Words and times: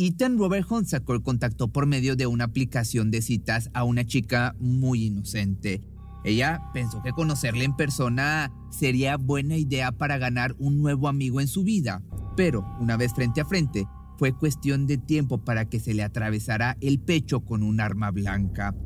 Ethan 0.00 0.38
Robert 0.38 0.64
Hunt 0.70 0.86
sacó 0.86 1.20
contacto 1.24 1.72
por 1.72 1.86
medio 1.86 2.14
de 2.14 2.28
una 2.28 2.44
aplicación 2.44 3.10
de 3.10 3.20
citas 3.20 3.68
a 3.74 3.82
una 3.82 4.06
chica 4.06 4.54
muy 4.60 5.06
inocente. 5.06 5.82
Ella 6.24 6.62
pensó 6.72 7.02
que 7.02 7.10
conocerle 7.10 7.64
en 7.64 7.74
persona 7.74 8.52
sería 8.70 9.16
buena 9.16 9.56
idea 9.56 9.90
para 9.90 10.16
ganar 10.16 10.54
un 10.60 10.78
nuevo 10.78 11.08
amigo 11.08 11.40
en 11.40 11.48
su 11.48 11.64
vida, 11.64 12.00
pero 12.36 12.64
una 12.78 12.96
vez 12.96 13.12
frente 13.12 13.40
a 13.40 13.44
frente, 13.44 13.86
fue 14.18 14.32
cuestión 14.32 14.86
de 14.86 14.98
tiempo 14.98 15.42
para 15.44 15.68
que 15.68 15.80
se 15.80 15.94
le 15.94 16.04
atravesara 16.04 16.76
el 16.80 17.00
pecho 17.00 17.40
con 17.40 17.64
un 17.64 17.80
arma 17.80 18.12
blanca. 18.12 18.76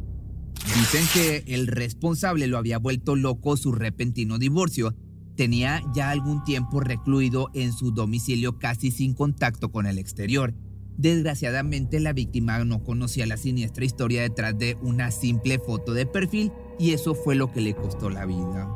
Dicen 0.64 1.04
que 1.12 1.44
el 1.54 1.66
responsable 1.66 2.46
lo 2.46 2.56
había 2.56 2.79
vuelto 2.79 3.16
loco 3.16 3.58
su 3.58 3.72
repentino 3.72 4.38
divorcio. 4.38 4.94
Tenía 5.36 5.82
ya 5.94 6.08
algún 6.08 6.42
tiempo 6.44 6.80
recluido 6.80 7.50
en 7.52 7.74
su 7.74 7.90
domicilio 7.90 8.58
casi 8.58 8.90
sin 8.90 9.12
contacto 9.12 9.70
con 9.70 9.84
el 9.84 9.98
exterior. 9.98 10.54
Desgraciadamente 11.03 11.98
la 11.98 12.12
víctima 12.12 12.61
no 12.61 12.84
conocía 12.84 13.27
la 13.27 13.37
siniestra 13.37 13.84
historia 13.84 14.23
detrás 14.23 14.56
de 14.56 14.77
una 14.83 15.10
simple 15.10 15.59
foto 15.59 15.95
de 15.95 16.06
perfil 16.06 16.52
y 16.79 16.95
eso 16.95 17.16
fue 17.16 17.34
lo 17.34 17.51
que 17.51 17.60
le 17.60 17.74
costó 17.74 18.09
la 18.09 18.24
vida. 18.24 18.69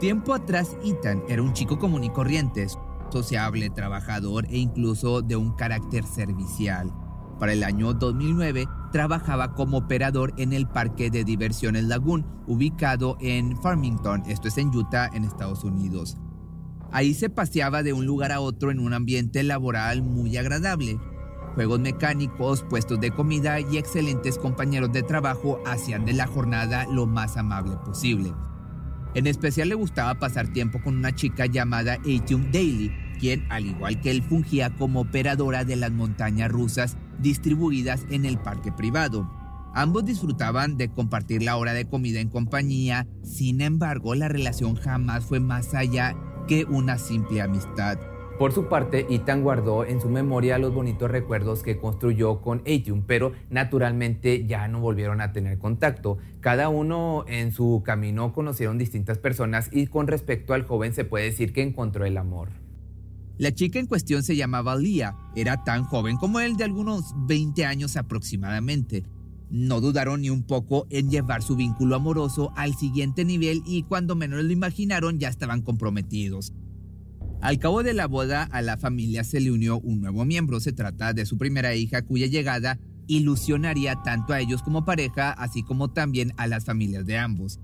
Tiempo 0.00 0.32
atrás, 0.32 0.78
Ethan 0.82 1.22
era 1.28 1.42
un 1.42 1.52
chico 1.52 1.78
común 1.78 2.04
y 2.04 2.08
corriente, 2.08 2.66
sociable, 3.10 3.68
trabajador 3.68 4.46
e 4.46 4.56
incluso 4.56 5.20
de 5.20 5.36
un 5.36 5.52
carácter 5.52 6.04
servicial. 6.04 6.90
Para 7.38 7.52
el 7.52 7.62
año 7.62 7.92
2009, 7.92 8.66
trabajaba 8.92 9.52
como 9.52 9.76
operador 9.76 10.32
en 10.38 10.54
el 10.54 10.66
parque 10.66 11.10
de 11.10 11.22
diversiones 11.22 11.84
Lagoon, 11.84 12.24
ubicado 12.46 13.18
en 13.20 13.60
Farmington, 13.60 14.22
esto 14.26 14.48
es 14.48 14.56
en 14.56 14.74
Utah, 14.74 15.10
en 15.12 15.24
Estados 15.24 15.64
Unidos. 15.64 16.16
Ahí 16.92 17.12
se 17.12 17.28
paseaba 17.28 17.82
de 17.82 17.92
un 17.92 18.06
lugar 18.06 18.32
a 18.32 18.40
otro 18.40 18.70
en 18.70 18.80
un 18.80 18.94
ambiente 18.94 19.42
laboral 19.42 20.00
muy 20.02 20.34
agradable. 20.38 20.98
Juegos 21.56 21.78
mecánicos, 21.78 22.64
puestos 22.70 23.00
de 23.00 23.10
comida 23.10 23.60
y 23.60 23.76
excelentes 23.76 24.38
compañeros 24.38 24.92
de 24.92 25.02
trabajo 25.02 25.60
hacían 25.66 26.06
de 26.06 26.14
la 26.14 26.26
jornada 26.26 26.86
lo 26.90 27.06
más 27.06 27.36
amable 27.36 27.76
posible. 27.84 28.32
En 29.14 29.26
especial 29.26 29.68
le 29.68 29.74
gustaba 29.74 30.18
pasar 30.18 30.52
tiempo 30.52 30.80
con 30.82 30.96
una 30.96 31.14
chica 31.14 31.46
llamada 31.46 31.94
Atium 31.94 32.50
Daly, 32.52 32.92
quien, 33.18 33.44
al 33.50 33.66
igual 33.66 34.00
que 34.00 34.10
él, 34.10 34.22
fungía 34.22 34.70
como 34.70 35.00
operadora 35.00 35.64
de 35.64 35.76
las 35.76 35.90
montañas 35.90 36.50
rusas 36.50 36.96
distribuidas 37.18 38.06
en 38.10 38.24
el 38.24 38.38
parque 38.38 38.72
privado. 38.72 39.30
Ambos 39.74 40.04
disfrutaban 40.04 40.76
de 40.76 40.90
compartir 40.90 41.42
la 41.42 41.56
hora 41.56 41.74
de 41.74 41.86
comida 41.86 42.20
en 42.20 42.28
compañía, 42.28 43.06
sin 43.22 43.60
embargo 43.60 44.14
la 44.14 44.28
relación 44.28 44.74
jamás 44.74 45.24
fue 45.24 45.38
más 45.38 45.74
allá 45.74 46.16
que 46.48 46.64
una 46.64 46.98
simple 46.98 47.40
amistad. 47.40 47.98
Por 48.40 48.52
su 48.52 48.68
parte, 48.68 49.06
Ethan 49.10 49.42
guardó 49.42 49.84
en 49.84 50.00
su 50.00 50.08
memoria 50.08 50.56
los 50.56 50.72
bonitos 50.72 51.10
recuerdos 51.10 51.62
que 51.62 51.76
construyó 51.76 52.40
con 52.40 52.60
Atium, 52.60 53.02
pero 53.06 53.32
naturalmente 53.50 54.46
ya 54.46 54.66
no 54.66 54.80
volvieron 54.80 55.20
a 55.20 55.34
tener 55.34 55.58
contacto. 55.58 56.16
Cada 56.40 56.70
uno 56.70 57.26
en 57.28 57.52
su 57.52 57.82
camino 57.84 58.32
conocieron 58.32 58.78
distintas 58.78 59.18
personas 59.18 59.68
y 59.70 59.88
con 59.88 60.06
respecto 60.06 60.54
al 60.54 60.64
joven 60.64 60.94
se 60.94 61.04
puede 61.04 61.26
decir 61.26 61.52
que 61.52 61.60
encontró 61.60 62.06
el 62.06 62.16
amor. 62.16 62.48
La 63.36 63.52
chica 63.52 63.78
en 63.78 63.84
cuestión 63.84 64.22
se 64.22 64.36
llamaba 64.36 64.74
Lia, 64.74 65.14
era 65.36 65.62
tan 65.62 65.84
joven 65.84 66.16
como 66.16 66.40
él 66.40 66.56
de 66.56 66.64
algunos 66.64 67.12
20 67.26 67.66
años 67.66 67.98
aproximadamente. 67.98 69.04
No 69.50 69.82
dudaron 69.82 70.22
ni 70.22 70.30
un 70.30 70.44
poco 70.44 70.86
en 70.88 71.10
llevar 71.10 71.42
su 71.42 71.56
vínculo 71.56 71.94
amoroso 71.94 72.54
al 72.56 72.74
siguiente 72.74 73.26
nivel 73.26 73.60
y 73.66 73.82
cuando 73.82 74.16
menos 74.16 74.42
lo 74.42 74.50
imaginaron 74.50 75.18
ya 75.18 75.28
estaban 75.28 75.60
comprometidos. 75.60 76.54
Al 77.40 77.58
cabo 77.58 77.82
de 77.82 77.94
la 77.94 78.06
boda, 78.06 78.42
a 78.42 78.60
la 78.60 78.76
familia 78.76 79.24
se 79.24 79.40
le 79.40 79.50
unió 79.50 79.80
un 79.80 80.02
nuevo 80.02 80.26
miembro. 80.26 80.60
Se 80.60 80.72
trata 80.72 81.14
de 81.14 81.24
su 81.24 81.38
primera 81.38 81.74
hija, 81.74 82.02
cuya 82.02 82.26
llegada 82.26 82.78
ilusionaría 83.06 83.96
tanto 84.04 84.34
a 84.34 84.40
ellos 84.40 84.62
como 84.62 84.84
pareja, 84.84 85.32
así 85.32 85.62
como 85.62 85.90
también 85.90 86.32
a 86.36 86.46
las 86.46 86.66
familias 86.66 87.06
de 87.06 87.16
ambos. 87.16 87.58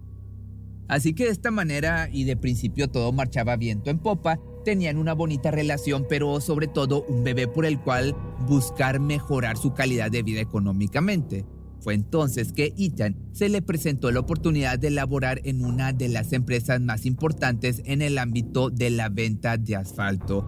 Así 0.89 1.13
que 1.13 1.25
de 1.25 1.31
esta 1.31 1.51
manera, 1.51 2.09
y 2.11 2.25
de 2.25 2.37
principio 2.37 2.89
todo 2.89 3.13
marchaba 3.13 3.57
viento 3.57 3.91
en 3.91 3.99
popa, 3.99 4.39
tenían 4.65 4.97
una 4.97 5.13
bonita 5.13 5.51
relación, 5.51 6.07
pero 6.09 6.41
sobre 6.41 6.69
todo 6.69 7.05
un 7.05 7.23
bebé 7.23 7.47
por 7.47 7.67
el 7.67 7.79
cual 7.79 8.17
buscar 8.47 8.99
mejorar 8.99 9.59
su 9.59 9.75
calidad 9.75 10.11
de 10.11 10.23
vida 10.23 10.41
económicamente. 10.41 11.45
Fue 11.87 11.95
entonces 11.95 12.53
que 12.53 12.75
Ethan 12.77 13.15
se 13.31 13.49
le 13.49 13.63
presentó 13.63 14.11
la 14.11 14.19
oportunidad 14.19 14.77
de 14.77 14.91
laborar 14.91 15.41
en 15.45 15.65
una 15.65 15.93
de 15.93 16.09
las 16.09 16.33
empresas 16.33 16.81
más 16.81 17.07
importantes 17.07 17.81
en 17.85 18.03
el 18.03 18.19
ámbito 18.19 18.71
de 18.71 18.91
la 18.91 19.09
venta 19.09 19.57
de 19.57 19.77
asfalto. 19.77 20.45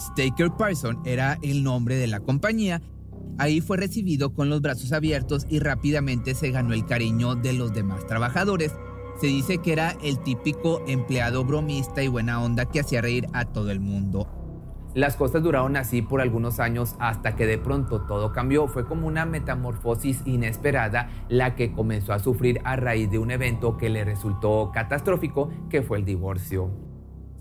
Staker 0.00 0.52
Parson 0.56 1.02
era 1.04 1.38
el 1.42 1.62
nombre 1.62 1.96
de 1.96 2.06
la 2.06 2.20
compañía. 2.20 2.80
Ahí 3.36 3.60
fue 3.60 3.76
recibido 3.76 4.32
con 4.32 4.48
los 4.48 4.62
brazos 4.62 4.92
abiertos 4.92 5.44
y 5.50 5.58
rápidamente 5.58 6.34
se 6.34 6.50
ganó 6.52 6.72
el 6.72 6.86
cariño 6.86 7.34
de 7.34 7.52
los 7.52 7.74
demás 7.74 8.06
trabajadores. 8.06 8.72
Se 9.20 9.26
dice 9.26 9.58
que 9.58 9.74
era 9.74 9.90
el 10.02 10.18
típico 10.20 10.82
empleado 10.88 11.44
bromista 11.44 12.02
y 12.02 12.08
buena 12.08 12.42
onda 12.42 12.64
que 12.64 12.80
hacía 12.80 13.02
reír 13.02 13.26
a 13.34 13.44
todo 13.44 13.70
el 13.70 13.80
mundo. 13.80 14.35
Las 14.96 15.14
cosas 15.14 15.42
duraron 15.42 15.76
así 15.76 16.00
por 16.00 16.22
algunos 16.22 16.58
años 16.58 16.96
hasta 16.98 17.36
que 17.36 17.44
de 17.44 17.58
pronto 17.58 18.00
todo 18.00 18.32
cambió. 18.32 18.66
Fue 18.66 18.86
como 18.86 19.06
una 19.06 19.26
metamorfosis 19.26 20.22
inesperada 20.24 21.10
la 21.28 21.54
que 21.54 21.70
comenzó 21.70 22.14
a 22.14 22.18
sufrir 22.18 22.62
a 22.64 22.76
raíz 22.76 23.10
de 23.10 23.18
un 23.18 23.30
evento 23.30 23.76
que 23.76 23.90
le 23.90 24.06
resultó 24.06 24.70
catastrófico, 24.72 25.50
que 25.68 25.82
fue 25.82 25.98
el 25.98 26.06
divorcio. 26.06 26.70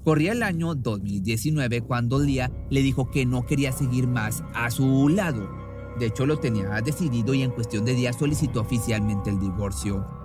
Corría 0.04 0.34
el 0.34 0.44
año 0.44 0.76
2019 0.76 1.80
cuando 1.80 2.20
Lia 2.20 2.52
le 2.70 2.82
dijo 2.82 3.10
que 3.10 3.26
no 3.26 3.46
quería 3.46 3.72
seguir 3.72 4.06
más 4.06 4.44
a 4.54 4.70
su 4.70 5.08
lado. 5.08 5.50
De 5.98 6.08
hecho, 6.08 6.26
lo 6.26 6.40
tenía 6.40 6.82
decidido 6.82 7.34
y 7.34 7.44
en 7.44 7.52
cuestión 7.52 7.86
de 7.86 7.96
días 7.96 8.18
solicitó 8.18 8.60
oficialmente 8.60 9.30
el 9.30 9.40
divorcio. 9.40 10.25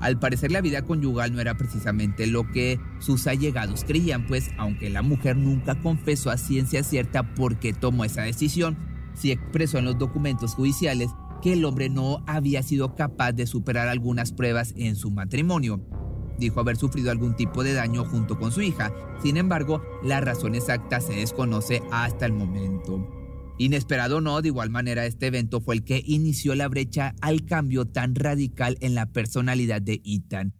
Al 0.00 0.18
parecer 0.18 0.52
la 0.52 0.60
vida 0.60 0.82
conyugal 0.82 1.32
no 1.32 1.40
era 1.40 1.56
precisamente 1.56 2.26
lo 2.26 2.50
que 2.50 2.78
sus 3.00 3.26
allegados 3.26 3.84
creían, 3.84 4.26
pues 4.26 4.50
aunque 4.56 4.90
la 4.90 5.02
mujer 5.02 5.36
nunca 5.36 5.74
confesó 5.80 6.30
a 6.30 6.38
ciencia 6.38 6.84
cierta 6.84 7.34
por 7.34 7.58
qué 7.58 7.72
tomó 7.72 8.04
esa 8.04 8.22
decisión, 8.22 8.76
sí 9.14 9.32
expresó 9.32 9.78
en 9.78 9.86
los 9.86 9.98
documentos 9.98 10.54
judiciales 10.54 11.10
que 11.42 11.54
el 11.54 11.64
hombre 11.64 11.88
no 11.88 12.22
había 12.26 12.62
sido 12.62 12.94
capaz 12.94 13.32
de 13.32 13.46
superar 13.46 13.88
algunas 13.88 14.32
pruebas 14.32 14.72
en 14.76 14.96
su 14.96 15.10
matrimonio. 15.10 15.80
Dijo 16.38 16.60
haber 16.60 16.76
sufrido 16.76 17.10
algún 17.10 17.34
tipo 17.34 17.64
de 17.64 17.74
daño 17.74 18.04
junto 18.04 18.38
con 18.38 18.52
su 18.52 18.62
hija, 18.62 18.92
sin 19.22 19.36
embargo, 19.36 19.82
la 20.04 20.20
razón 20.20 20.54
exacta 20.54 21.00
se 21.00 21.14
desconoce 21.14 21.82
hasta 21.90 22.26
el 22.26 22.32
momento. 22.32 23.17
Inesperado 23.58 24.20
no, 24.20 24.40
de 24.40 24.48
igual 24.48 24.70
manera 24.70 25.04
este 25.04 25.26
evento 25.26 25.60
fue 25.60 25.74
el 25.74 25.84
que 25.84 26.02
inició 26.06 26.54
la 26.54 26.68
brecha 26.68 27.14
al 27.20 27.44
cambio 27.44 27.86
tan 27.86 28.14
radical 28.14 28.78
en 28.80 28.94
la 28.94 29.06
personalidad 29.06 29.82
de 29.82 30.00
Ethan. 30.04 30.54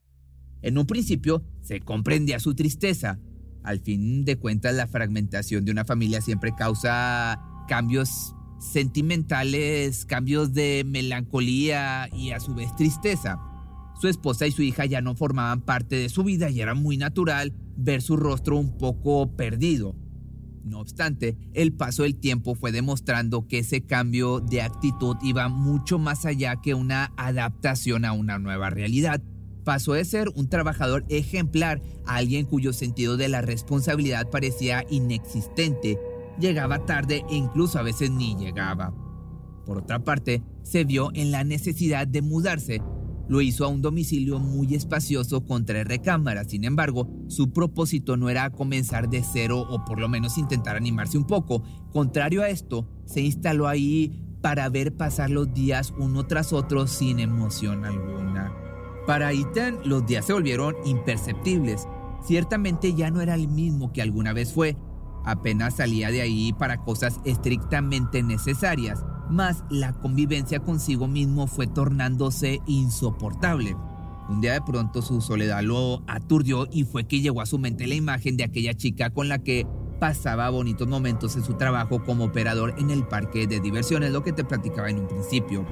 En 0.63 0.79
un 0.79 0.87
principio 0.87 1.45
se 1.63 1.79
comprendía 1.81 2.41
su 2.41 2.55
tristeza. 2.55 3.21
Al 3.63 3.79
fin 3.79 4.25
de 4.25 4.37
cuentas 4.37 4.75
la 4.75 4.89
fragmentación 4.89 5.65
de 5.65 5.71
una 5.71 5.85
familia 5.85 6.21
siempre 6.21 6.53
causa 6.57 7.41
cambios 7.69 8.35
sentimentales, 8.59 10.05
cambios 10.05 10.53
de 10.53 10.83
melancolía 10.85 12.09
y 12.13 12.33
a 12.33 12.41
su 12.41 12.55
vez 12.55 12.75
tristeza. 12.75 13.39
Su 14.01 14.09
esposa 14.09 14.49
y 14.49 14.53
su 14.53 14.63
hija 14.63 14.87
ya 14.87 15.01
no 15.01 15.15
formaban 15.15 15.61
parte 15.61 15.95
de 15.97 16.09
su 16.09 16.25
vida 16.25 16.51
y 16.51 16.61
era 16.61 16.75
muy 16.75 16.97
natural 16.97 17.55
ver 17.77 18.03
su 18.03 18.17
rostro 18.17 18.57
un 18.57 18.77
poco 18.77 19.37
perdido. 19.37 19.95
No 20.65 20.81
obstante, 20.81 21.37
el 21.55 21.73
paso 21.73 22.03
del 22.03 22.17
tiempo 22.17 22.55
fue 22.55 22.73
demostrando 22.73 23.47
que 23.47 23.59
ese 23.59 23.83
cambio 23.83 24.41
de 24.41 24.63
actitud 24.63 25.17
iba 25.23 25.49
mucho 25.49 25.99
más 25.99 26.25
allá 26.25 26.57
que 26.57 26.75
una 26.75 27.13
adaptación 27.17 28.05
a 28.05 28.13
una 28.13 28.39
nueva 28.39 28.71
realidad. 28.71 29.23
Pasó 29.65 29.93
de 29.95 30.05
ser 30.05 30.29
un 30.35 30.49
trabajador 30.49 31.05
ejemplar 31.09 31.83
a 32.07 32.17
alguien 32.17 32.47
cuyo 32.47 32.73
sentido 32.73 33.17
de 33.17 33.29
la 33.29 33.43
responsabilidad 33.43 34.31
parecía 34.31 34.85
inexistente. 34.91 35.99
Llegaba 36.41 36.87
tarde 36.87 37.25
e 37.31 37.37
incluso 37.37 37.79
a 37.79 37.83
veces 37.83 38.11
ni 38.11 38.37
llegaba. 38.37 38.95
Por 39.67 39.79
otra 39.79 39.99
parte, 39.99 40.43
se 40.63 40.85
vio 40.85 41.11
en 41.15 41.31
la 41.31 41.45
necesidad 41.45 42.07
de 42.07 42.23
mudarse 42.23 42.81
lo 43.29 43.41
hizo 43.41 43.65
a 43.65 43.69
un 43.69 43.83
domicilio 43.83 44.39
muy 44.39 44.75
espacioso 44.75 45.45
con 45.45 45.65
tres 45.65 45.87
recámaras. 45.87 46.49
Sin 46.49 46.65
embargo, 46.65 47.09
su 47.29 47.53
propósito 47.53 48.17
no 48.17 48.31
era 48.31 48.51
comenzar 48.51 49.09
de 49.09 49.23
cero 49.23 49.67
o 49.69 49.85
por 49.85 50.01
lo 50.01 50.09
menos 50.09 50.39
intentar 50.39 50.77
animarse 50.77 51.19
un 51.19 51.27
poco. 51.27 51.63
Contrario 51.93 52.43
a 52.43 52.49
esto, 52.49 52.89
se 53.05 53.21
instaló 53.21 53.69
ahí 53.69 54.25
para 54.41 54.69
ver 54.69 54.97
pasar 54.97 55.31
los 55.31 55.53
días 55.53 55.93
uno 55.99 56.27
tras 56.27 56.53
otro 56.53 56.87
sin 56.87 57.19
emoción 57.19 57.85
alguna. 57.85 58.53
Para 59.07 59.33
Ethan, 59.33 59.79
los 59.85 60.07
días 60.07 60.27
se 60.27 60.33
volvieron 60.33 60.75
imperceptibles. 60.85 61.87
ciertamente 62.27 62.95
ya 62.95 63.11
no 63.11 63.21
era 63.21 63.35
el 63.35 63.49
mismo 63.49 63.93
que 63.93 64.03
alguna 64.03 64.33
vez 64.33 64.53
fue. 64.53 64.77
Apenas 65.25 65.77
salía 65.77 66.11
de 66.11 66.21
ahí 66.21 66.53
para 66.53 66.83
cosas 66.85 67.21
estrictamente 67.25 68.23
necesarias, 68.23 69.05
mas 69.31 69.65
la 69.71 69.93
convivencia 69.93 70.61
consigo 70.61 71.09
mismo 71.09 71.47
fue 71.47 71.67
tornándose 71.67 72.61
insoportable. 72.67 73.77
Un 74.29 74.41
día 74.41 74.53
de 74.53 74.61
pronto 74.61 75.01
su 75.01 75.21
soledad 75.21 75.63
lo 75.63 76.03
aturdió 76.07 76.69
y 76.71 76.85
fue 76.85 77.05
que 77.05 77.21
llegó 77.21 77.41
a 77.41 77.47
su 77.47 77.59
mente 77.59 77.87
la 77.87 77.95
imagen 77.95 78.37
de 78.37 78.45
aquella 78.45 78.75
chica 78.75 79.11
con 79.11 79.29
la 79.29 79.39
que 79.39 79.67
pasaba 79.99 80.51
bonitos 80.51 80.87
momentos 80.87 81.35
en 81.37 81.45
su 81.45 81.55
trabajo 81.55 82.05
como 82.05 82.25
operador 82.25 82.75
en 82.79 82.91
el 82.91 83.07
parque 83.07 83.47
de 83.47 83.61
diversiones, 83.61 84.13
lo 84.13 84.23
que 84.23 84.33
te 84.33 84.45
platicaba 84.45 84.91
en 84.91 85.01
un 85.01 85.09
principio. 85.09 85.67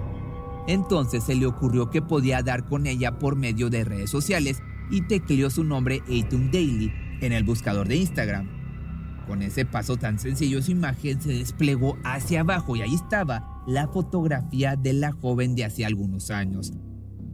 Entonces 0.67 1.25
se 1.25 1.35
le 1.35 1.47
ocurrió 1.47 1.91
que 1.91 2.03
podía 2.03 2.43
dar 2.43 2.67
con 2.67 2.87
ella 2.87 3.19
por 3.19 3.37
medio 3.37 3.71
de 3.71 3.85
redes 3.85 4.11
sociales 4.11 4.63
y 4.91 5.03
tecleó 5.03 5.51
su 5.51 5.63
nombre 5.63 6.03
Atum 6.05 6.51
Daily 6.51 6.93
en 7.21 7.33
el 7.33 7.45
buscador 7.45 7.89
de 7.89 7.97
Instagram. 7.97 8.56
Con 9.27 9.43
ese 9.43 9.65
paso 9.65 9.97
tan 9.97 10.19
sencillo 10.19 10.63
su 10.63 10.71
imagen 10.71 11.21
se 11.21 11.31
desplegó 11.31 11.97
hacia 12.05 12.41
abajo 12.41 12.77
y 12.77 12.83
ahí 12.83 12.95
estaba 12.95 13.63
la 13.67 13.89
fotografía 13.89 14.77
de 14.77 14.93
la 14.93 15.13
joven 15.13 15.57
de 15.57 15.65
hace 15.65 15.85
algunos 15.85 16.31
años. 16.31 16.73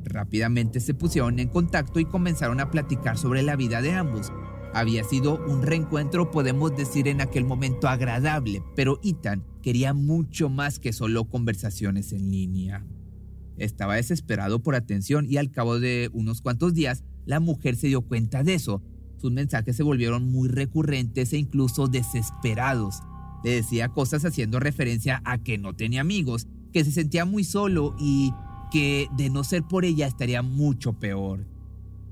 Rápidamente 0.05 0.81
se 0.81 0.95
pusieron 0.95 1.39
en 1.39 1.49
contacto 1.49 2.01
y 2.01 2.05
comenzaron 2.05 2.61
a 2.61 2.71
platicar 2.71 3.19
sobre 3.19 3.43
la 3.43 3.57
vida 3.57 3.83
de 3.83 3.93
ambos. 3.93 4.33
Había 4.75 5.05
sido 5.05 5.39
un 5.47 5.63
reencuentro, 5.63 6.31
podemos 6.31 6.75
decir, 6.75 7.07
en 7.09 7.21
aquel 7.21 7.45
momento 7.45 7.89
agradable, 7.89 8.63
pero 8.75 8.99
Ethan 9.05 9.45
quería 9.63 9.93
mucho 9.93 10.49
más 10.49 10.79
que 10.79 10.95
solo 10.95 11.27
conversaciones 11.27 12.13
en 12.13 12.31
línea. 12.31 12.85
Estaba 13.59 13.97
desesperado 13.97 14.63
por 14.63 14.75
atención 14.75 15.27
y 15.29 15.37
al 15.37 15.51
cabo 15.51 15.79
de 15.79 16.11
unos 16.15 16.41
cuantos 16.41 16.73
días 16.73 17.05
la 17.27 17.39
mujer 17.39 17.77
se 17.77 17.89
dio 17.89 18.01
cuenta 18.01 18.43
de 18.43 18.55
eso. 18.55 18.83
Sus 19.23 19.31
mensajes 19.31 19.77
se 19.77 19.85
volvieron 19.85 20.33
muy 20.33 20.49
recurrentes 20.49 21.33
e 21.33 21.39
incluso 21.39 21.87
desesperados. 21.87 22.97
Le 23.45 23.53
decía 23.53 23.89
cosas 23.89 24.25
haciendo 24.25 24.59
referencia 24.59 25.23
a 25.25 25.39
que 25.39 25.59
no 25.59 25.75
tenía 25.75 26.01
amigos, 26.01 26.49
que 26.73 26.83
se 26.83 26.91
sentía 26.91 27.25
muy 27.25 27.45
solo 27.45 27.95
y 28.01 28.35
que 28.73 29.07
de 29.17 29.31
no 29.31 29.45
ser 29.45 29.63
por 29.63 29.85
ella 29.85 30.09
estaría 30.09 30.43
mucho 30.43 30.95
peor. 30.95 31.47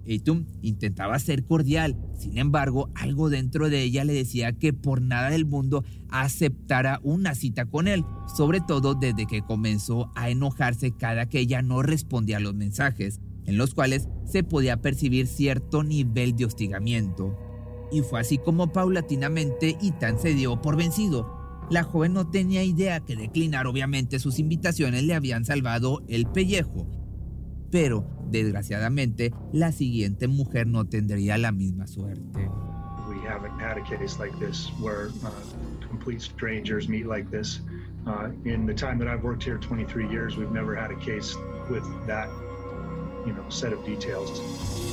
Eitum 0.07 0.45
intentaba 0.63 1.19
ser 1.19 1.45
cordial, 1.45 1.97
sin 2.17 2.39
embargo, 2.39 2.91
algo 2.95 3.29
dentro 3.29 3.69
de 3.69 3.83
ella 3.83 4.05
le 4.05 4.13
decía 4.13 4.53
que 4.53 4.73
por 4.73 5.03
nada 5.03 5.31
del 5.31 5.47
mundo 5.47 5.85
aceptara 6.11 7.01
una 7.03 7.35
cita 7.35 7.67
con 7.67 7.89
él, 7.89 8.05
sobre 8.37 8.61
todo 8.61 8.95
desde 8.95 9.27
que 9.27 9.43
comenzó 9.43 10.13
a 10.15 10.31
enojarse 10.31 10.93
cada 10.93 11.29
que 11.29 11.41
ella 11.41 11.61
no 11.61 11.83
respondía 11.83 12.37
a 12.37 12.41
los 12.41 12.55
mensajes, 12.55 13.21
en 13.47 13.59
los 13.59 13.75
cuales 13.75 14.09
se 14.27 14.43
podía 14.43 14.81
percibir 14.81 15.27
cierto 15.27 15.83
nivel 15.83 16.37
de 16.37 16.45
hostigamiento. 16.45 17.37
Y 17.93 18.03
fue 18.03 18.21
así 18.21 18.39
como 18.39 18.73
paulatinamente 18.73 19.77
Ethan 19.83 20.19
se 20.19 20.35
dio 20.35 20.61
por 20.61 20.77
vencido. 20.77 21.39
La 21.71 21.83
joven 21.83 22.15
no 22.15 22.29
tenía 22.29 22.65
idea 22.65 23.01
que 23.01 23.17
declinar 23.17 23.67
obviamente 23.67 24.19
sus 24.19 24.39
invitaciones 24.39 25.05
le 25.05 25.15
habían 25.15 25.45
salvado 25.45 26.03
el 26.09 26.27
pellejo. 26.27 26.87
Pero 27.71 28.05
Desgraciadamente, 28.31 29.33
la 29.53 29.73
siguiente 29.73 30.29
mujer 30.29 30.67
no 30.67 30.85
tendría 30.85 31.37
la 31.37 31.51
misma 31.51 31.87
suerte. 31.89 32.49
We 33.09 33.19
haven't 33.27 33.59
had 33.59 33.77
a 33.77 33.83
case 33.83 34.21
like 34.21 34.33
this 34.39 34.71
where 34.81 35.09
uh, 35.25 35.31
complete 35.89 36.23
strangers 36.23 36.89
meet 36.89 37.07
like 37.07 37.29
this. 37.31 37.61
Uh, 38.07 38.31
in 38.45 38.67
the 38.67 38.75
time 38.75 38.99
that 38.99 39.09
I've 39.09 39.25
worked 39.25 39.43
here, 39.43 39.59
23 39.59 40.09
years, 40.09 40.37
we've 40.37 40.53
never 40.53 40.75
had 40.75 40.91
a 40.93 40.97
case 40.97 41.37
with 41.69 41.85
that 42.07 42.29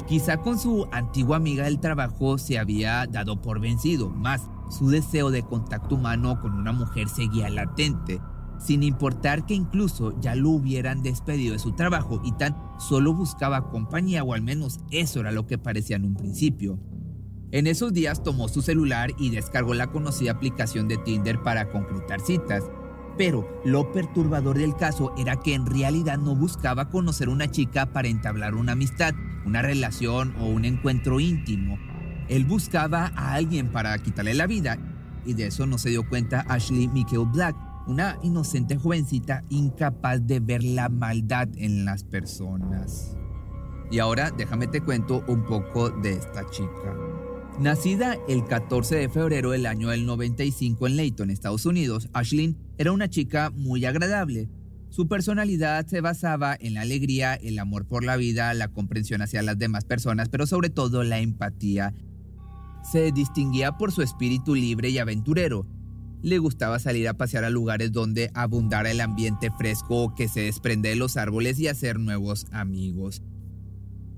Quizá 0.08 0.38
con 0.38 0.60
su 0.60 0.88
antigua 0.92 1.38
amiga 1.38 1.66
del 1.66 1.80
trabajo 1.80 2.38
se 2.38 2.58
había 2.58 3.06
dado 3.08 3.42
por 3.42 3.60
vencido, 3.60 4.10
más 4.10 4.50
su 4.70 4.90
deseo 4.90 5.32
de 5.32 5.44
contacto 5.44 5.96
humano 5.96 6.40
con 6.42 6.54
una 6.54 6.72
mujer 6.72 7.10
seguía 7.10 7.50
latente 7.50 8.20
sin 8.60 8.84
importar 8.84 9.46
que 9.46 9.54
incluso 9.54 10.20
ya 10.20 10.36
lo 10.36 10.50
hubieran 10.50 11.04
despedido 11.04 11.54
de 11.54 11.60
su 11.60 11.74
trabajo 11.74 12.22
y 12.24 12.32
tan 12.34 12.56
solo 12.80 13.14
buscaba 13.14 13.70
compañía 13.70 14.24
o 14.24 14.34
al 14.34 14.42
menos 14.42 14.80
eso 14.92 15.20
era 15.20 15.32
lo 15.32 15.48
que 15.48 15.58
parecía 15.58 15.96
en 15.96 16.06
un 16.06 16.16
principio. 16.16 16.80
En 17.52 17.66
esos 17.66 17.94
días 17.94 18.24
tomó 18.24 18.50
su 18.50 18.62
celular 18.62 19.12
y 19.18 19.30
descargó 19.30 19.74
la 19.74 19.88
conocida 19.88 20.32
aplicación 20.32 20.88
de 20.88 20.98
Tinder 20.98 21.42
para 21.42 21.70
concretar 21.70 22.20
citas. 22.20 22.64
Pero 23.18 23.62
lo 23.66 23.92
perturbador 23.92 24.58
del 24.58 24.76
caso 24.76 25.14
era 25.18 25.38
que 25.38 25.56
en 25.56 25.66
realidad 25.66 26.18
no 26.20 26.36
buscaba 26.36 26.90
conocer 26.90 27.30
una 27.30 27.50
chica 27.50 27.88
para 27.88 28.08
entablar 28.08 28.54
una 28.54 28.74
amistad, 28.74 29.16
una 29.46 29.62
relación 29.62 30.36
o 30.40 30.46
un 30.46 30.66
encuentro 30.66 31.20
íntimo. 31.20 31.80
Él 32.30 32.46
buscaba 32.46 33.12
a 33.16 33.34
alguien 33.34 33.70
para 33.72 33.98
quitarle 33.98 34.34
la 34.34 34.46
vida 34.46 34.78
y 35.26 35.34
de 35.34 35.48
eso 35.48 35.66
no 35.66 35.78
se 35.78 35.90
dio 35.90 36.08
cuenta 36.08 36.46
Ashley 36.48 36.88
Mikkel 36.88 37.26
Black, 37.26 37.56
una 37.88 38.18
inocente 38.22 38.78
jovencita 38.78 39.44
incapaz 39.50 40.26
de 40.28 40.40
ver 40.40 40.64
la 40.64 40.90
maldad 40.90 41.48
en 41.56 41.86
las 41.86 42.04
personas. 42.04 43.18
Y 43.90 44.00
ahora 44.00 44.32
déjame 44.32 44.68
te 44.68 44.82
cuento 44.82 45.24
un 45.28 45.44
poco 45.46 45.90
de 45.90 46.14
esta 46.14 46.48
chica. 46.50 46.96
Nacida 47.60 48.18
el 48.28 48.46
14 48.46 48.98
de 48.98 49.10
febrero 49.10 49.50
del 49.50 49.66
año 49.66 49.90
del 49.90 50.06
95 50.06 50.86
en 50.86 50.96
Layton, 50.96 51.32
Estados 51.32 51.66
Unidos, 51.66 52.08
Ashlyn 52.14 52.56
era 52.78 52.92
una 52.92 53.10
chica 53.10 53.50
muy 53.50 53.84
agradable. 53.86 54.48
Su 54.90 55.08
personalidad 55.08 55.88
se 55.88 56.02
basaba 56.02 56.56
en 56.60 56.76
la 56.76 56.82
alegría, 56.82 57.34
el 57.34 57.58
amor 57.58 57.88
por 57.88 58.04
la 58.04 58.16
vida, 58.16 58.54
la 58.54 58.68
comprensión 58.68 59.24
hacia 59.24 59.42
las 59.42 59.58
demás 59.58 59.86
personas, 59.86 60.30
pero 60.30 60.46
sobre 60.46 60.70
todo 60.70 61.04
la 61.04 61.18
empatía. 61.18 61.96
Se 62.92 63.12
distinguía 63.12 63.72
por 63.72 63.92
su 63.92 64.04
espíritu 64.04 64.54
libre 64.54 64.90
y 64.90 65.00
aventurero, 65.00 65.66
le 66.22 66.38
gustaba 66.38 66.78
salir 66.78 67.08
a 67.08 67.16
pasear 67.16 67.44
a 67.44 67.50
lugares 67.50 67.92
donde 67.92 68.30
abundara 68.36 68.92
el 68.92 69.02
ambiente 69.02 69.50
fresco 69.52 70.14
que 70.16 70.28
se 70.28 70.42
desprende 70.42 70.90
de 70.90 70.96
los 70.96 71.18
árboles 71.18 71.60
y 71.60 71.68
hacer 71.68 72.00
nuevos 72.00 72.46
amigos. 72.52 73.24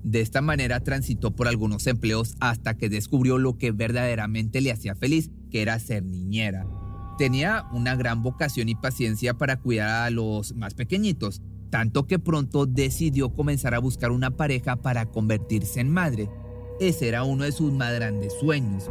De 0.02 0.20
esta 0.20 0.40
manera 0.40 0.80
transitó 0.80 1.30
por 1.30 1.46
algunos 1.46 1.86
empleos 1.86 2.36
hasta 2.40 2.76
que 2.76 2.88
descubrió 2.88 3.38
lo 3.38 3.58
que 3.58 3.70
verdaderamente 3.70 4.60
le 4.60 4.72
hacía 4.72 4.94
feliz, 4.94 5.30
que 5.50 5.62
era 5.62 5.78
ser 5.78 6.04
niñera. 6.04 6.66
Tenía 7.18 7.66
una 7.72 7.96
gran 7.96 8.22
vocación 8.22 8.70
y 8.70 8.74
paciencia 8.74 9.34
para 9.34 9.56
cuidar 9.56 10.06
a 10.06 10.10
los 10.10 10.54
más 10.54 10.72
pequeñitos, 10.74 11.42
tanto 11.68 12.06
que 12.06 12.18
pronto 12.18 12.64
decidió 12.64 13.34
comenzar 13.34 13.74
a 13.74 13.78
buscar 13.78 14.10
una 14.10 14.30
pareja 14.30 14.76
para 14.76 15.06
convertirse 15.06 15.80
en 15.80 15.90
madre. 15.90 16.30
Ese 16.80 17.08
era 17.08 17.24
uno 17.24 17.44
de 17.44 17.52
sus 17.52 17.72
más 17.72 17.94
grandes 17.94 18.32
sueños. 18.40 18.90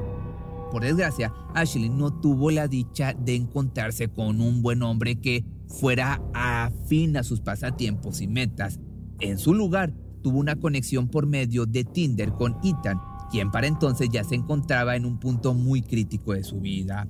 Por 0.72 0.84
desgracia, 0.84 1.34
Ashley 1.56 1.90
no 1.90 2.14
tuvo 2.22 2.52
la 2.52 2.68
dicha 2.68 3.14
de 3.14 3.36
encontrarse 3.36 4.10
con 4.10 4.42
un 4.42 4.62
buen 4.62 4.84
hombre 4.84 5.20
que 5.20 5.44
fuera 5.68 6.22
afín 6.34 7.18
a 7.18 7.24
sus 7.24 7.42
pasatiempos 7.42 8.22
y 8.22 8.28
metas. 8.28 8.80
En 9.20 9.40
su 9.40 9.56
lugar, 9.56 9.92
tuvo 10.22 10.40
una 10.40 10.56
conexión 10.56 11.08
por 11.08 11.26
medio 11.26 11.66
de 11.66 11.84
Tinder 11.84 12.32
con 12.34 12.58
Ethan, 12.64 13.00
quien 13.32 13.52
para 13.52 13.68
entonces 13.68 14.10
ya 14.10 14.24
se 14.24 14.36
encontraba 14.36 14.96
en 14.96 15.06
un 15.06 15.20
punto 15.20 15.54
muy 15.54 15.82
crítico 15.82 16.34
de 16.34 16.44
su 16.44 16.60
vida. 16.60 17.08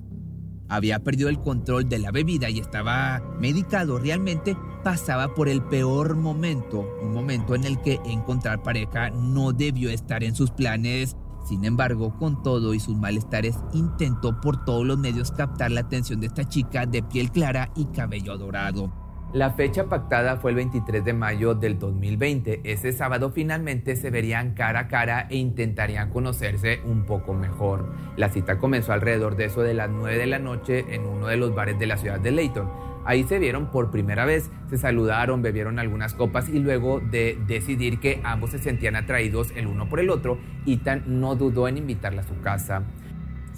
Había 0.68 1.00
perdido 1.00 1.28
el 1.28 1.40
control 1.40 1.88
de 1.88 1.98
la 1.98 2.12
bebida 2.12 2.48
y 2.48 2.60
estaba 2.60 3.20
medicado. 3.40 3.98
Realmente 3.98 4.56
pasaba 4.84 5.34
por 5.34 5.48
el 5.48 5.62
peor 5.62 6.16
momento, 6.16 6.86
un 7.02 7.12
momento 7.12 7.54
en 7.54 7.64
el 7.64 7.80
que 7.80 7.98
encontrar 8.04 8.62
pareja 8.62 9.10
no 9.10 9.52
debió 9.52 9.90
estar 9.90 10.22
en 10.22 10.34
sus 10.34 10.50
planes 10.52 11.16
sin 11.44 11.64
embargo, 11.64 12.16
con 12.18 12.42
todo 12.42 12.74
y 12.74 12.80
sus 12.80 12.96
malestares, 12.96 13.56
intentó 13.72 14.40
por 14.40 14.64
todos 14.64 14.86
los 14.86 14.98
medios 14.98 15.32
captar 15.32 15.70
la 15.70 15.80
atención 15.80 16.20
de 16.20 16.26
esta 16.26 16.48
chica 16.48 16.86
de 16.86 17.02
piel 17.02 17.30
clara 17.30 17.72
y 17.74 17.86
cabello 17.86 18.36
dorado. 18.36 18.92
La 19.32 19.52
fecha 19.52 19.84
pactada 19.84 20.38
fue 20.38 20.50
el 20.50 20.56
23 20.56 21.04
de 21.04 21.12
mayo 21.12 21.54
del 21.54 21.78
2020. 21.78 22.62
Ese 22.64 22.92
sábado 22.92 23.30
finalmente 23.30 23.94
se 23.94 24.10
verían 24.10 24.54
cara 24.54 24.80
a 24.80 24.88
cara 24.88 25.28
e 25.30 25.36
intentarían 25.36 26.10
conocerse 26.10 26.80
un 26.84 27.04
poco 27.04 27.32
mejor. 27.32 27.92
La 28.16 28.30
cita 28.30 28.58
comenzó 28.58 28.92
alrededor 28.92 29.36
de 29.36 29.44
eso 29.44 29.62
de 29.62 29.72
las 29.72 29.88
9 29.88 30.18
de 30.18 30.26
la 30.26 30.40
noche 30.40 30.84
en 30.96 31.06
uno 31.06 31.28
de 31.28 31.36
los 31.36 31.54
bares 31.54 31.78
de 31.78 31.86
la 31.86 31.96
ciudad 31.96 32.18
de 32.18 32.32
Leyton. 32.32 32.68
Ahí 33.04 33.22
se 33.22 33.38
vieron 33.38 33.70
por 33.70 33.92
primera 33.92 34.24
vez, 34.24 34.50
se 34.68 34.78
saludaron, 34.78 35.42
bebieron 35.42 35.78
algunas 35.78 36.14
copas 36.14 36.48
y 36.48 36.58
luego 36.58 36.98
de 36.98 37.38
decidir 37.46 38.00
que 38.00 38.20
ambos 38.24 38.50
se 38.50 38.58
sentían 38.58 38.96
atraídos 38.96 39.52
el 39.54 39.68
uno 39.68 39.88
por 39.88 40.00
el 40.00 40.10
otro, 40.10 40.38
Ethan 40.66 41.04
no 41.06 41.36
dudó 41.36 41.68
en 41.68 41.78
invitarla 41.78 42.22
a 42.22 42.26
su 42.26 42.40
casa. 42.40 42.82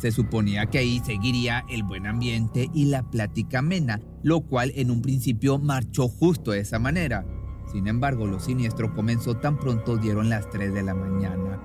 Se 0.03 0.11
suponía 0.11 0.67
que 0.67 0.79
ahí 0.79 1.01
seguiría 1.07 1.65
el 1.69 1.85
buen 1.85 2.09
ambiente 2.09 2.69
y 2.75 2.87
la 2.87 3.09
plática 3.09 3.61
amena, 3.61 4.01
lo 4.25 4.41
cual 4.41 4.73
en 4.75 4.91
un 4.91 5.01
principio 5.01 5.61
marchó 5.61 6.09
justo 6.09 6.51
de 6.51 6.59
esa 6.59 6.81
manera. 6.81 7.25
Sin 7.71 7.87
embargo, 7.87 8.27
lo 8.27 8.41
siniestro 8.41 8.97
comenzó 8.97 9.37
tan 9.37 9.61
pronto 9.61 9.99
dieron 9.99 10.29
las 10.29 10.51
3 10.51 10.75
de 10.75 10.83
la 10.83 10.97
mañana. 10.97 11.63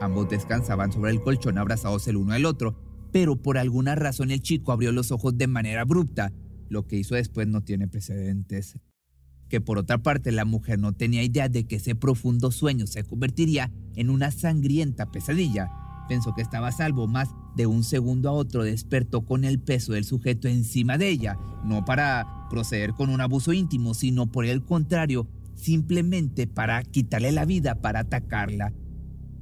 Ambos 0.00 0.30
descansaban 0.30 0.92
sobre 0.92 1.10
el 1.10 1.20
colchón 1.20 1.58
abrazados 1.58 2.08
el 2.08 2.16
uno 2.16 2.32
al 2.32 2.46
otro, 2.46 2.74
pero 3.12 3.36
por 3.36 3.58
alguna 3.58 3.94
razón 3.94 4.30
el 4.30 4.40
chico 4.40 4.72
abrió 4.72 4.90
los 4.90 5.12
ojos 5.12 5.36
de 5.36 5.46
manera 5.46 5.82
abrupta 5.82 6.32
lo 6.70 6.86
que 6.86 6.96
hizo 6.96 7.16
después 7.16 7.46
no 7.48 7.60
tiene 7.60 7.86
precedentes. 7.86 8.78
Que 9.50 9.60
por 9.60 9.76
otra 9.76 9.98
parte 9.98 10.32
la 10.32 10.46
mujer 10.46 10.78
no 10.78 10.94
tenía 10.94 11.22
idea 11.22 11.50
de 11.50 11.66
que 11.66 11.76
ese 11.76 11.94
profundo 11.94 12.50
sueño 12.50 12.86
se 12.86 13.04
convertiría 13.04 13.70
en 13.94 14.08
una 14.08 14.30
sangrienta 14.30 15.10
pesadilla. 15.10 15.70
pensó 16.08 16.34
que 16.34 16.40
estaba 16.40 16.68
a 16.68 16.72
salvo, 16.72 17.06
más 17.06 17.28
de 17.56 17.66
un 17.66 17.84
segundo 17.84 18.28
a 18.28 18.32
otro 18.32 18.62
despertó 18.62 19.24
con 19.24 19.44
el 19.44 19.58
peso 19.58 19.92
del 19.92 20.04
sujeto 20.04 20.48
encima 20.48 20.98
de 20.98 21.08
ella, 21.08 21.38
no 21.64 21.84
para 21.84 22.46
proceder 22.50 22.92
con 22.92 23.10
un 23.10 23.20
abuso 23.20 23.52
íntimo, 23.52 23.94
sino 23.94 24.30
por 24.30 24.44
el 24.44 24.64
contrario, 24.64 25.28
simplemente 25.54 26.46
para 26.46 26.82
quitarle 26.82 27.32
la 27.32 27.44
vida, 27.44 27.76
para 27.76 28.00
atacarla. 28.00 28.72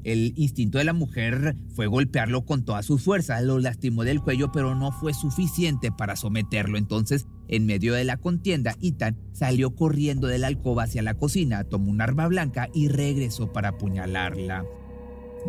El 0.06 0.34
instinto 0.36 0.78
de 0.78 0.84
la 0.84 0.92
mujer 0.92 1.56
fue 1.74 1.88
golpearlo 1.88 2.44
con 2.44 2.64
todas 2.64 2.86
sus 2.86 3.02
fuerzas, 3.02 3.42
lo 3.42 3.58
lastimó 3.58 4.04
del 4.04 4.22
cuello, 4.22 4.52
pero 4.52 4.76
no 4.76 4.92
fue 4.92 5.12
suficiente 5.12 5.90
para 5.90 6.14
someterlo. 6.14 6.78
Entonces, 6.78 7.26
en 7.48 7.66
medio 7.66 7.92
de 7.92 8.04
la 8.04 8.16
contienda, 8.16 8.76
Ethan 8.80 9.18
salió 9.32 9.74
corriendo 9.74 10.28
de 10.28 10.38
la 10.38 10.46
alcoba 10.46 10.84
hacia 10.84 11.02
la 11.02 11.14
cocina, 11.14 11.64
tomó 11.64 11.90
un 11.90 12.00
arma 12.00 12.28
blanca 12.28 12.68
y 12.72 12.86
regresó 12.86 13.52
para 13.52 13.70
apuñalarla. 13.70 14.64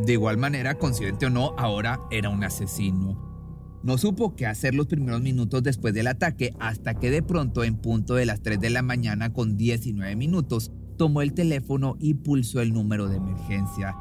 De 0.06 0.14
igual 0.14 0.38
manera, 0.38 0.78
consciente 0.78 1.26
o 1.26 1.30
no, 1.30 1.56
ahora 1.58 2.00
era 2.12 2.30
un 2.30 2.44
asesino. 2.44 3.28
No 3.84 3.98
supo 3.98 4.36
qué 4.36 4.46
hacer 4.46 4.76
los 4.76 4.88
primeros 4.88 5.22
minutos 5.22 5.64
después 5.64 5.94
del 5.94 6.08
ataque 6.08 6.54
hasta 6.60 6.96
que 6.96 7.10
de 7.10 7.24
pronto, 7.24 7.64
en 7.64 7.78
punto 7.78 8.16
de 8.16 8.26
las 8.26 8.42
3 8.42 8.60
de 8.60 8.70
la 8.70 8.82
mañana 8.82 9.34
con 9.34 9.58
19 9.58 10.16
minutos, 10.16 10.72
tomó 10.98 11.22
el 11.22 11.34
teléfono 11.34 11.96
y 12.00 12.16
pulsó 12.16 12.62
el 12.62 12.74
número 12.74 13.08
de 13.08 13.18
emergencia. 13.18 13.96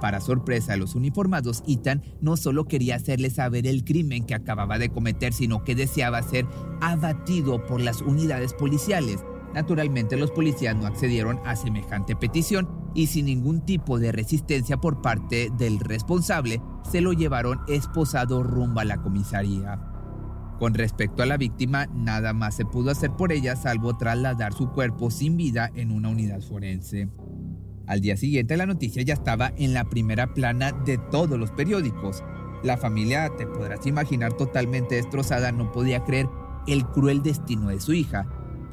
Para 0.00 0.20
sorpresa 0.20 0.72
de 0.72 0.78
los 0.78 0.94
uniformados, 0.94 1.62
Ethan 1.66 2.02
no 2.20 2.36
solo 2.36 2.66
quería 2.66 2.96
hacerle 2.96 3.30
saber 3.30 3.66
el 3.66 3.84
crimen 3.84 4.24
que 4.24 4.34
acababa 4.34 4.78
de 4.78 4.90
cometer, 4.90 5.32
sino 5.32 5.64
que 5.64 5.74
deseaba 5.74 6.22
ser 6.22 6.46
abatido 6.80 7.64
por 7.66 7.80
las 7.80 8.02
unidades 8.02 8.52
policiales. 8.52 9.20
Naturalmente 9.54 10.16
los 10.16 10.30
policías 10.30 10.76
no 10.76 10.86
accedieron 10.86 11.40
a 11.44 11.56
semejante 11.56 12.14
petición 12.14 12.85
y 12.96 13.08
sin 13.08 13.26
ningún 13.26 13.60
tipo 13.60 13.98
de 13.98 14.10
resistencia 14.10 14.78
por 14.78 15.02
parte 15.02 15.50
del 15.56 15.78
responsable, 15.78 16.62
se 16.90 17.02
lo 17.02 17.12
llevaron 17.12 17.60
esposado 17.68 18.42
rumbo 18.42 18.80
a 18.80 18.84
la 18.84 19.02
comisaría. 19.02 19.78
Con 20.58 20.72
respecto 20.72 21.22
a 21.22 21.26
la 21.26 21.36
víctima, 21.36 21.86
nada 21.94 22.32
más 22.32 22.56
se 22.56 22.64
pudo 22.64 22.90
hacer 22.90 23.10
por 23.10 23.32
ella 23.32 23.54
salvo 23.54 23.98
trasladar 23.98 24.54
su 24.54 24.70
cuerpo 24.70 25.10
sin 25.10 25.36
vida 25.36 25.70
en 25.74 25.90
una 25.90 26.08
unidad 26.08 26.40
forense. 26.40 27.10
Al 27.86 28.00
día 28.00 28.16
siguiente 28.16 28.56
la 28.56 28.64
noticia 28.64 29.02
ya 29.02 29.12
estaba 29.12 29.52
en 29.58 29.74
la 29.74 29.84
primera 29.84 30.32
plana 30.32 30.72
de 30.72 30.96
todos 30.96 31.38
los 31.38 31.50
periódicos. 31.50 32.24
La 32.64 32.78
familia, 32.78 33.30
te 33.36 33.46
podrás 33.46 33.86
imaginar, 33.86 34.32
totalmente 34.32 34.94
destrozada, 34.94 35.52
no 35.52 35.70
podía 35.70 36.02
creer 36.02 36.30
el 36.66 36.86
cruel 36.86 37.22
destino 37.22 37.68
de 37.68 37.78
su 37.78 37.92
hija. 37.92 38.26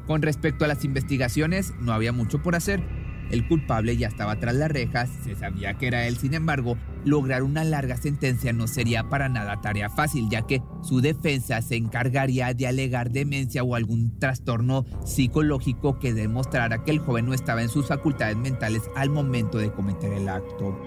Con 0.06 0.22
respecto 0.22 0.64
a 0.64 0.68
las 0.68 0.82
investigaciones, 0.86 1.74
no 1.78 1.92
había 1.92 2.12
mucho 2.12 2.42
por 2.42 2.56
hacer. 2.56 3.03
El 3.30 3.46
culpable 3.48 3.96
ya 3.96 4.08
estaba 4.08 4.38
tras 4.38 4.54
las 4.54 4.70
rejas, 4.70 5.10
se 5.24 5.34
sabía 5.34 5.74
que 5.74 5.86
era 5.86 6.06
él, 6.06 6.16
sin 6.16 6.34
embargo, 6.34 6.76
lograr 7.04 7.42
una 7.42 7.64
larga 7.64 7.96
sentencia 7.96 8.52
no 8.52 8.66
sería 8.66 9.08
para 9.08 9.28
nada 9.28 9.60
tarea 9.60 9.90
fácil, 9.90 10.28
ya 10.30 10.42
que 10.42 10.62
su 10.82 11.00
defensa 11.00 11.60
se 11.62 11.76
encargaría 11.76 12.54
de 12.54 12.66
alegar 12.66 13.10
demencia 13.10 13.62
o 13.62 13.74
algún 13.74 14.18
trastorno 14.18 14.84
psicológico 15.04 15.98
que 15.98 16.14
demostrara 16.14 16.84
que 16.84 16.90
el 16.90 16.98
joven 16.98 17.26
no 17.26 17.34
estaba 17.34 17.62
en 17.62 17.68
sus 17.68 17.88
facultades 17.88 18.36
mentales 18.36 18.82
al 18.96 19.10
momento 19.10 19.58
de 19.58 19.72
cometer 19.72 20.12
el 20.12 20.28
acto. 20.28 20.78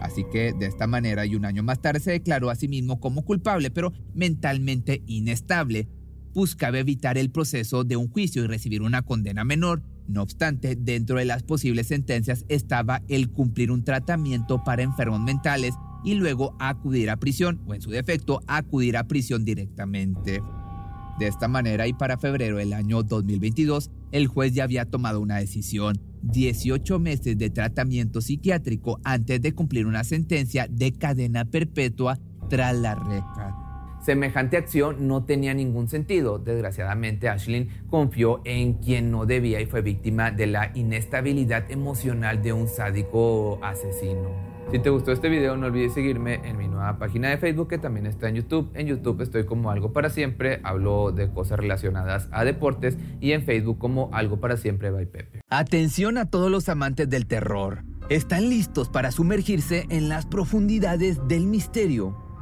Así 0.00 0.24
que 0.32 0.54
de 0.54 0.66
esta 0.66 0.86
manera 0.86 1.26
y 1.26 1.34
un 1.34 1.44
año 1.44 1.62
más 1.62 1.80
tarde 1.80 2.00
se 2.00 2.12
declaró 2.12 2.50
a 2.50 2.54
sí 2.54 2.68
mismo 2.68 3.00
como 3.00 3.22
culpable, 3.22 3.70
pero 3.70 3.92
mentalmente 4.14 5.02
inestable. 5.06 5.88
Buscaba 6.32 6.78
evitar 6.78 7.18
el 7.18 7.30
proceso 7.30 7.84
de 7.84 7.96
un 7.96 8.08
juicio 8.08 8.42
y 8.42 8.46
recibir 8.46 8.82
una 8.82 9.02
condena 9.02 9.44
menor, 9.44 9.82
no 10.10 10.22
obstante, 10.22 10.76
dentro 10.76 11.18
de 11.18 11.24
las 11.24 11.42
posibles 11.42 11.86
sentencias 11.86 12.44
estaba 12.48 13.02
el 13.08 13.30
cumplir 13.30 13.70
un 13.70 13.84
tratamiento 13.84 14.62
para 14.64 14.82
enfermos 14.82 15.20
mentales 15.20 15.74
y 16.04 16.14
luego 16.14 16.56
acudir 16.58 17.10
a 17.10 17.16
prisión 17.16 17.60
o 17.66 17.74
en 17.74 17.82
su 17.82 17.90
defecto 17.90 18.40
acudir 18.46 18.96
a 18.96 19.04
prisión 19.04 19.44
directamente. 19.44 20.42
De 21.18 21.26
esta 21.26 21.48
manera 21.48 21.86
y 21.86 21.92
para 21.92 22.18
febrero 22.18 22.56
del 22.56 22.72
año 22.72 23.02
2022, 23.02 23.90
el 24.10 24.26
juez 24.26 24.54
ya 24.54 24.64
había 24.64 24.86
tomado 24.86 25.20
una 25.20 25.36
decisión, 25.36 26.00
18 26.22 26.98
meses 26.98 27.36
de 27.38 27.50
tratamiento 27.50 28.20
psiquiátrico 28.20 28.98
antes 29.04 29.40
de 29.40 29.52
cumplir 29.52 29.86
una 29.86 30.02
sentencia 30.02 30.66
de 30.68 30.92
cadena 30.92 31.44
perpetua 31.44 32.18
tras 32.48 32.74
la 32.76 32.94
reja. 32.94 33.59
Semejante 34.02 34.56
acción 34.56 35.06
no 35.06 35.24
tenía 35.24 35.52
ningún 35.52 35.88
sentido. 35.88 36.38
Desgraciadamente, 36.38 37.28
Ashlyn 37.28 37.68
confió 37.88 38.40
en 38.44 38.74
quien 38.74 39.10
no 39.10 39.26
debía 39.26 39.60
y 39.60 39.66
fue 39.66 39.82
víctima 39.82 40.30
de 40.30 40.46
la 40.46 40.72
inestabilidad 40.74 41.70
emocional 41.70 42.42
de 42.42 42.54
un 42.54 42.66
sádico 42.66 43.58
asesino. 43.62 44.30
Si 44.72 44.78
te 44.78 44.88
gustó 44.88 45.10
este 45.10 45.28
video, 45.28 45.56
no 45.56 45.66
olvides 45.66 45.94
seguirme 45.94 46.40
en 46.48 46.56
mi 46.56 46.68
nueva 46.68 46.96
página 46.96 47.28
de 47.28 47.38
Facebook 47.38 47.68
que 47.68 47.78
también 47.78 48.06
está 48.06 48.28
en 48.28 48.36
YouTube. 48.36 48.70
En 48.74 48.86
YouTube 48.86 49.20
estoy 49.20 49.44
como 49.44 49.70
Algo 49.70 49.92
para 49.92 50.10
Siempre, 50.10 50.60
hablo 50.62 51.10
de 51.10 51.28
cosas 51.28 51.58
relacionadas 51.58 52.28
a 52.30 52.44
deportes 52.44 52.96
y 53.20 53.32
en 53.32 53.42
Facebook 53.42 53.78
como 53.78 54.10
Algo 54.12 54.38
para 54.38 54.56
Siempre 54.56 54.92
by 54.92 55.06
Pepe. 55.06 55.40
Atención 55.50 56.18
a 56.18 56.30
todos 56.30 56.52
los 56.52 56.68
amantes 56.68 57.10
del 57.10 57.26
terror. 57.26 57.82
¿Están 58.08 58.48
listos 58.48 58.88
para 58.88 59.10
sumergirse 59.10 59.86
en 59.90 60.08
las 60.08 60.24
profundidades 60.24 61.18
del 61.26 61.46
misterio? 61.46 62.29